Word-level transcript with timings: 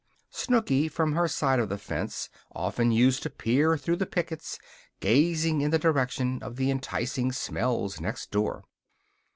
Snooky, 0.31 0.87
from 0.87 1.11
her 1.13 1.27
side 1.27 1.59
of 1.59 1.69
the 1.69 1.77
fence, 1.77 2.31
often 2.53 2.91
used 2.91 3.21
to 3.21 3.29
peer 3.29 3.77
through 3.77 3.97
the 3.97 4.07
pickets, 4.07 4.57
gazing 4.99 5.61
in 5.61 5.69
the 5.69 5.77
direction 5.77 6.41
of 6.41 6.55
the 6.55 6.71
enticing 6.71 7.31
smells 7.31 7.99
next 8.01 8.31
door. 8.31 8.63